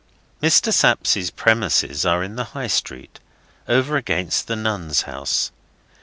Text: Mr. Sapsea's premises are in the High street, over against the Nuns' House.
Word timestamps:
Mr. 0.41 0.73
Sapsea's 0.73 1.29
premises 1.29 2.07
are 2.07 2.23
in 2.23 2.35
the 2.35 2.43
High 2.57 2.65
street, 2.65 3.19
over 3.67 3.97
against 3.97 4.47
the 4.47 4.55
Nuns' 4.55 5.03
House. 5.03 5.51